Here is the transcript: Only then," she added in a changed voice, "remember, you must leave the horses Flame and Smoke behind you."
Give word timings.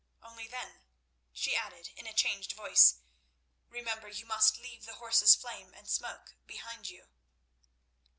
Only 0.23 0.47
then," 0.47 0.79
she 1.31 1.55
added 1.55 1.91
in 1.95 2.07
a 2.07 2.11
changed 2.15 2.53
voice, 2.53 3.01
"remember, 3.69 4.07
you 4.09 4.25
must 4.25 4.57
leave 4.57 4.85
the 4.87 4.95
horses 4.95 5.35
Flame 5.35 5.75
and 5.75 5.87
Smoke 5.87 6.37
behind 6.47 6.89
you." 6.89 7.07